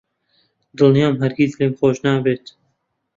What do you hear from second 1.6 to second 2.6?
خۆش نابێت.